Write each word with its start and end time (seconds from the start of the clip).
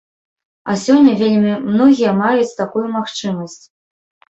А 0.73 0.77
сёння 0.85 1.13
вельмі 1.21 1.53
многія 1.69 2.17
маюць 2.25 2.51
такую 2.65 2.87
магчымасць. 2.99 3.63